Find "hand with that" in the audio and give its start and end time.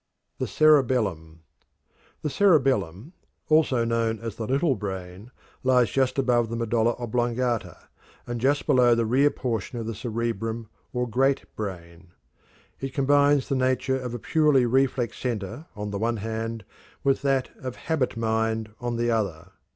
16.17-17.51